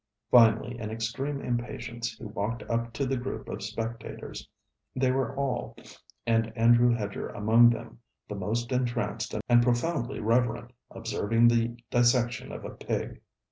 Finally, 0.31 0.79
in 0.79 0.89
extreme 0.89 1.39
impatience, 1.41 2.15
he 2.17 2.25
walked 2.25 2.63
up 2.63 2.91
to 2.91 3.05
the 3.05 3.15
group 3.15 3.47
of 3.47 3.61
spectators. 3.61 4.49
They 4.95 5.11
were 5.11 5.35
all, 5.35 5.75
and 6.25 6.51
Andrew 6.57 6.89
Hedger 6.91 7.27
among 7.29 7.69
them, 7.69 7.99
the 8.27 8.33
most 8.33 8.71
entranced 8.71 9.35
and 9.47 9.61
profoundly 9.61 10.19
reverent, 10.19 10.71
observing 10.89 11.49
the 11.49 11.77
dissection 11.91 12.51
of 12.51 12.65
a 12.65 12.71
pig. 12.71 13.21